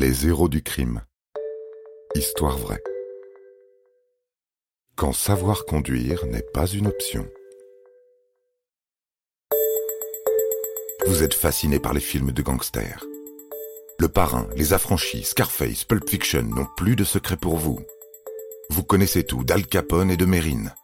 Les 0.00 0.26
héros 0.26 0.48
du 0.48 0.62
crime. 0.62 1.02
Histoire 2.14 2.56
vraie. 2.56 2.82
Quand 4.96 5.12
savoir 5.12 5.66
conduire 5.66 6.24
n'est 6.24 6.46
pas 6.54 6.64
une 6.64 6.86
option. 6.86 7.28
Vous 11.06 11.22
êtes 11.22 11.34
fasciné 11.34 11.78
par 11.78 11.92
les 11.92 12.00
films 12.00 12.32
de 12.32 12.40
gangsters. 12.40 13.04
Le 13.98 14.08
Parrain, 14.08 14.48
Les 14.56 14.72
Affranchis, 14.72 15.24
Scarface, 15.24 15.84
Pulp 15.84 16.08
Fiction 16.08 16.44
n'ont 16.44 16.68
plus 16.78 16.96
de 16.96 17.04
secret 17.04 17.36
pour 17.36 17.58
vous. 17.58 17.78
Vous 18.70 18.84
connaissez 18.84 19.24
tout 19.24 19.44
d'Al 19.44 19.66
Capone 19.66 20.10
et 20.10 20.16
de 20.16 20.24
Mérine. 20.24 20.74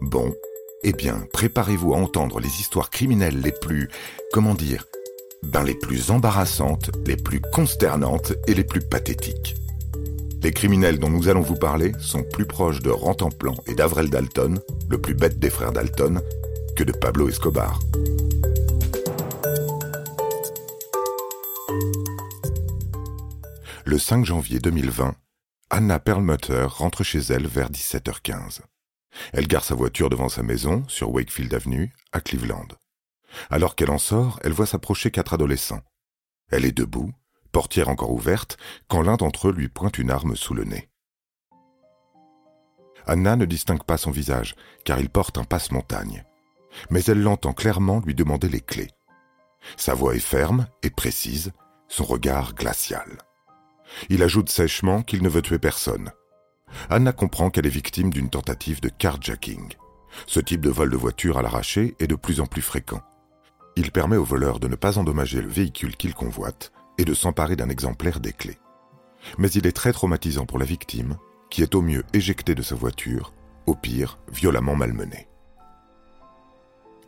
Bon, 0.00 0.34
eh 0.82 0.94
bien, 0.94 1.26
préparez-vous 1.34 1.92
à 1.92 1.98
entendre 1.98 2.40
les 2.40 2.58
histoires 2.58 2.88
criminelles 2.88 3.42
les 3.42 3.52
plus, 3.52 3.90
comment 4.32 4.54
dire, 4.54 4.86
ben 5.42 5.64
les 5.64 5.74
plus 5.74 6.10
embarrassantes, 6.10 6.90
les 7.06 7.16
plus 7.16 7.40
consternantes 7.40 8.32
et 8.46 8.54
les 8.54 8.64
plus 8.64 8.80
pathétiques. 8.80 9.56
Les 10.42 10.52
criminels 10.52 10.98
dont 10.98 11.10
nous 11.10 11.28
allons 11.28 11.40
vous 11.40 11.56
parler 11.56 11.92
sont 12.00 12.24
plus 12.24 12.46
proches 12.46 12.80
de 12.80 12.90
Rantanplan 12.90 13.54
et 13.66 13.74
d'Avrel 13.74 14.10
Dalton, 14.10 14.58
le 14.88 15.00
plus 15.00 15.14
bête 15.14 15.38
des 15.38 15.50
frères 15.50 15.72
Dalton, 15.72 16.20
que 16.74 16.82
de 16.82 16.92
Pablo 16.92 17.28
Escobar. 17.28 17.78
Le 23.84 23.98
5 23.98 24.24
janvier 24.24 24.58
2020, 24.58 25.14
Anna 25.70 25.98
Perlmutter 25.98 26.66
rentre 26.68 27.04
chez 27.04 27.20
elle 27.30 27.46
vers 27.46 27.70
17h15. 27.70 28.60
Elle 29.32 29.46
gare 29.46 29.64
sa 29.64 29.74
voiture 29.74 30.10
devant 30.10 30.28
sa 30.28 30.42
maison, 30.42 30.84
sur 30.88 31.12
Wakefield 31.12 31.52
Avenue, 31.54 31.92
à 32.12 32.20
Cleveland. 32.20 32.68
Alors 33.50 33.74
qu'elle 33.74 33.90
en 33.90 33.98
sort, 33.98 34.38
elle 34.42 34.52
voit 34.52 34.66
s'approcher 34.66 35.10
quatre 35.10 35.34
adolescents. 35.34 35.82
Elle 36.50 36.64
est 36.64 36.76
debout, 36.76 37.12
portière 37.50 37.88
encore 37.88 38.12
ouverte, 38.12 38.56
quand 38.88 39.02
l'un 39.02 39.16
d'entre 39.16 39.48
eux 39.48 39.52
lui 39.52 39.68
pointe 39.68 39.98
une 39.98 40.10
arme 40.10 40.36
sous 40.36 40.54
le 40.54 40.64
nez. 40.64 40.88
Anna 43.06 43.36
ne 43.36 43.44
distingue 43.44 43.84
pas 43.84 43.96
son 43.96 44.10
visage, 44.10 44.54
car 44.84 45.00
il 45.00 45.08
porte 45.08 45.38
un 45.38 45.44
passe-montagne. 45.44 46.24
Mais 46.90 47.02
elle 47.04 47.22
l'entend 47.22 47.52
clairement 47.52 48.00
lui 48.04 48.14
demander 48.14 48.48
les 48.48 48.60
clés. 48.60 48.90
Sa 49.76 49.94
voix 49.94 50.14
est 50.14 50.20
ferme 50.20 50.66
et 50.82 50.90
précise, 50.90 51.52
son 51.88 52.04
regard 52.04 52.54
glacial. 52.54 53.18
Il 54.08 54.22
ajoute 54.22 54.48
sèchement 54.48 55.02
qu'il 55.02 55.22
ne 55.22 55.28
veut 55.28 55.42
tuer 55.42 55.58
personne. 55.58 56.10
Anna 56.88 57.12
comprend 57.12 57.50
qu'elle 57.50 57.66
est 57.66 57.70
victime 57.70 58.10
d'une 58.10 58.30
tentative 58.30 58.80
de 58.80 58.88
carjacking. 58.88 59.74
Ce 60.26 60.40
type 60.40 60.60
de 60.60 60.70
vol 60.70 60.90
de 60.90 60.96
voiture 60.96 61.38
à 61.38 61.42
l'arraché 61.42 61.94
est 61.98 62.06
de 62.06 62.14
plus 62.14 62.40
en 62.40 62.46
plus 62.46 62.62
fréquent. 62.62 63.02
Il 63.76 63.90
permet 63.90 64.16
au 64.16 64.24
voleur 64.24 64.60
de 64.60 64.68
ne 64.68 64.76
pas 64.76 64.98
endommager 64.98 65.40
le 65.40 65.48
véhicule 65.48 65.96
qu'il 65.96 66.14
convoite 66.14 66.72
et 66.98 67.04
de 67.04 67.14
s'emparer 67.14 67.56
d'un 67.56 67.68
exemplaire 67.68 68.20
des 68.20 68.32
clés. 68.32 68.58
Mais 69.38 69.50
il 69.50 69.66
est 69.66 69.72
très 69.72 69.92
traumatisant 69.92 70.46
pour 70.46 70.58
la 70.58 70.64
victime, 70.64 71.16
qui 71.50 71.62
est 71.62 71.74
au 71.74 71.82
mieux 71.82 72.04
éjectée 72.12 72.54
de 72.54 72.62
sa 72.62 72.74
voiture, 72.74 73.32
au 73.66 73.74
pire 73.74 74.18
violemment 74.30 74.76
malmenée. 74.76 75.28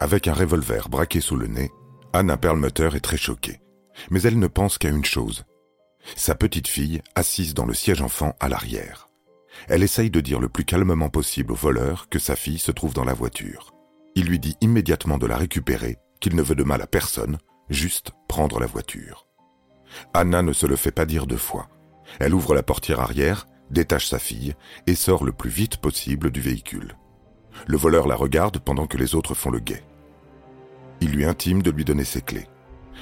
Avec 0.00 0.28
un 0.28 0.34
revolver 0.34 0.88
braqué 0.88 1.20
sous 1.20 1.36
le 1.36 1.46
nez, 1.46 1.70
Anna 2.12 2.36
Perlmutter 2.36 2.90
est 2.94 3.00
très 3.00 3.16
choquée. 3.16 3.60
Mais 4.10 4.22
elle 4.22 4.38
ne 4.38 4.46
pense 4.46 4.78
qu'à 4.78 4.88
une 4.88 5.04
chose. 5.04 5.44
Sa 6.16 6.34
petite 6.34 6.68
fille 6.68 7.00
assise 7.14 7.54
dans 7.54 7.64
le 7.64 7.74
siège 7.74 8.02
enfant 8.02 8.34
à 8.40 8.48
l'arrière. 8.48 9.08
Elle 9.68 9.82
essaye 9.82 10.10
de 10.10 10.20
dire 10.20 10.40
le 10.40 10.48
plus 10.48 10.64
calmement 10.64 11.08
possible 11.08 11.52
au 11.52 11.56
voleur 11.56 12.08
que 12.08 12.18
sa 12.18 12.36
fille 12.36 12.58
se 12.58 12.72
trouve 12.72 12.92
dans 12.92 13.04
la 13.04 13.14
voiture. 13.14 13.72
Il 14.14 14.26
lui 14.26 14.38
dit 14.38 14.56
immédiatement 14.60 15.18
de 15.18 15.26
la 15.26 15.36
récupérer 15.36 15.98
qu'il 16.24 16.36
ne 16.36 16.42
veut 16.42 16.54
de 16.54 16.64
mal 16.64 16.80
à 16.80 16.86
personne, 16.86 17.36
juste 17.68 18.12
prendre 18.28 18.58
la 18.58 18.64
voiture. 18.64 19.26
Anna 20.14 20.40
ne 20.40 20.54
se 20.54 20.64
le 20.64 20.74
fait 20.74 20.90
pas 20.90 21.04
dire 21.04 21.26
deux 21.26 21.36
fois. 21.36 21.68
Elle 22.18 22.32
ouvre 22.32 22.54
la 22.54 22.62
portière 22.62 23.00
arrière, 23.00 23.46
détache 23.68 24.06
sa 24.06 24.18
fille 24.18 24.54
et 24.86 24.94
sort 24.94 25.22
le 25.22 25.32
plus 25.32 25.50
vite 25.50 25.76
possible 25.76 26.30
du 26.30 26.40
véhicule. 26.40 26.96
Le 27.66 27.76
voleur 27.76 28.06
la 28.06 28.14
regarde 28.14 28.58
pendant 28.58 28.86
que 28.86 28.96
les 28.96 29.14
autres 29.14 29.34
font 29.34 29.50
le 29.50 29.58
guet. 29.58 29.84
Il 31.02 31.10
lui 31.10 31.26
intime 31.26 31.60
de 31.60 31.70
lui 31.70 31.84
donner 31.84 32.04
ses 32.04 32.22
clés. 32.22 32.48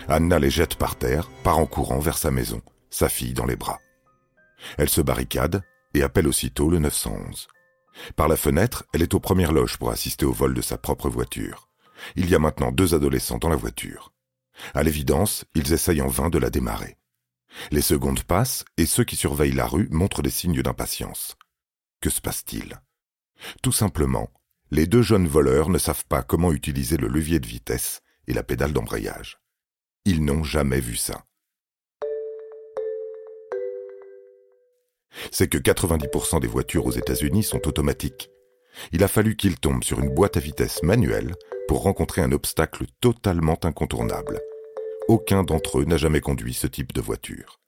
Anna 0.08 0.40
les 0.40 0.50
jette 0.50 0.74
par 0.74 0.96
terre, 0.96 1.30
part 1.44 1.60
en 1.60 1.66
courant 1.66 2.00
vers 2.00 2.18
sa 2.18 2.32
maison, 2.32 2.60
sa 2.90 3.08
fille 3.08 3.34
dans 3.34 3.46
les 3.46 3.54
bras. 3.54 3.78
Elle 4.78 4.88
se 4.88 5.00
barricade 5.00 5.62
et 5.94 6.02
appelle 6.02 6.26
aussitôt 6.26 6.68
le 6.68 6.80
911. 6.80 7.46
Par 8.16 8.26
la 8.26 8.36
fenêtre, 8.36 8.82
elle 8.92 9.02
est 9.02 9.14
aux 9.14 9.20
premières 9.20 9.52
loges 9.52 9.78
pour 9.78 9.92
assister 9.92 10.24
au 10.24 10.32
vol 10.32 10.54
de 10.54 10.60
sa 10.60 10.76
propre 10.76 11.08
voiture. 11.08 11.68
Il 12.16 12.28
y 12.28 12.34
a 12.34 12.38
maintenant 12.38 12.72
deux 12.72 12.94
adolescents 12.94 13.38
dans 13.38 13.48
la 13.48 13.56
voiture. 13.56 14.12
À 14.74 14.82
l'évidence, 14.82 15.44
ils 15.54 15.72
essayent 15.72 16.02
en 16.02 16.08
vain 16.08 16.30
de 16.30 16.38
la 16.38 16.50
démarrer. 16.50 16.96
Les 17.70 17.82
secondes 17.82 18.22
passent 18.22 18.64
et 18.76 18.86
ceux 18.86 19.04
qui 19.04 19.16
surveillent 19.16 19.52
la 19.52 19.66
rue 19.66 19.88
montrent 19.90 20.22
des 20.22 20.30
signes 20.30 20.62
d'impatience. 20.62 21.36
Que 22.00 22.10
se 22.10 22.20
passe-t-il? 22.20 22.80
Tout 23.62 23.72
simplement, 23.72 24.30
les 24.70 24.86
deux 24.86 25.02
jeunes 25.02 25.26
voleurs 25.26 25.68
ne 25.68 25.78
savent 25.78 26.06
pas 26.06 26.22
comment 26.22 26.52
utiliser 26.52 26.96
le 26.96 27.08
levier 27.08 27.40
de 27.40 27.46
vitesse 27.46 28.00
et 28.26 28.32
la 28.32 28.42
pédale 28.42 28.72
d'embrayage. 28.72 29.38
Ils 30.04 30.24
n'ont 30.24 30.44
jamais 30.44 30.80
vu 30.80 30.96
ça. 30.96 31.24
C'est 35.30 35.48
que 35.48 35.58
90% 35.58 36.40
des 36.40 36.46
voitures 36.46 36.86
aux 36.86 36.92
États-Unis 36.92 37.42
sont 37.42 37.68
automatiques. 37.68 38.30
Il 38.92 39.04
a 39.04 39.08
fallu 39.08 39.36
qu'ils 39.36 39.60
tombent 39.60 39.84
sur 39.84 40.00
une 40.00 40.14
boîte 40.14 40.38
à 40.38 40.40
vitesse 40.40 40.82
manuelle 40.82 41.34
pour 41.68 41.82
rencontrer 41.82 42.22
un 42.22 42.32
obstacle 42.32 42.84
totalement 43.00 43.58
incontournable. 43.62 44.40
Aucun 45.08 45.42
d'entre 45.42 45.80
eux 45.80 45.84
n'a 45.84 45.96
jamais 45.96 46.20
conduit 46.20 46.54
ce 46.54 46.66
type 46.66 46.92
de 46.92 47.00
voiture. 47.00 47.60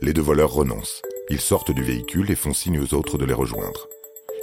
Les 0.00 0.12
deux 0.12 0.22
voleurs 0.22 0.52
renoncent. 0.52 1.02
Ils 1.30 1.40
sortent 1.40 1.72
du 1.72 1.82
véhicule 1.82 2.30
et 2.30 2.36
font 2.36 2.54
signe 2.54 2.80
aux 2.80 2.94
autres 2.94 3.18
de 3.18 3.24
les 3.24 3.34
rejoindre. 3.34 3.88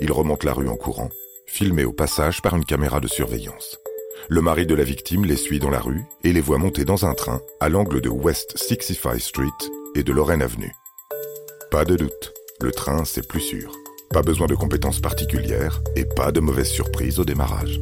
Ils 0.02 0.12
remontent 0.12 0.46
la 0.46 0.54
rue 0.54 0.68
en 0.68 0.76
courant, 0.76 1.10
filmés 1.46 1.86
au 1.86 1.94
passage 1.94 2.42
par 2.42 2.56
une 2.56 2.66
caméra 2.66 3.00
de 3.00 3.08
surveillance. 3.08 3.78
Le 4.30 4.42
mari 4.42 4.66
de 4.66 4.76
la 4.76 4.84
victime 4.84 5.26
les 5.26 5.36
suit 5.36 5.60
dans 5.60 5.70
la 5.70 5.80
rue 5.80 6.04
et 6.24 6.34
les 6.34 6.42
voit 6.42 6.58
monter 6.58 6.86
dans 6.86 7.06
un 7.06 7.14
train 7.14 7.42
à 7.60 7.70
l'angle 7.70 8.02
de 8.02 8.10
West 8.10 8.58
65 8.58 9.20
Street 9.20 9.48
et 9.96 10.04
de 10.04 10.12
Lorraine 10.12 10.42
Avenue. 10.42 10.74
Pas 11.70 11.86
de 11.86 11.96
doute, 11.96 12.34
le 12.62 12.72
train 12.72 13.06
c'est 13.06 13.28
plus 13.28 13.42
sûr. 13.42 13.76
Pas 14.10 14.22
besoin 14.22 14.48
de 14.48 14.56
compétences 14.56 15.00
particulières 15.00 15.82
et 15.96 16.06
pas 16.06 16.32
de 16.32 16.40
mauvaise 16.40 16.70
surprise 16.70 17.20
au 17.20 17.26
démarrage. 17.26 17.82